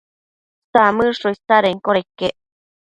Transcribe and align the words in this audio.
Samëdsho 0.71 1.27
isadenquioda 1.35 1.99
iquec 2.03 2.35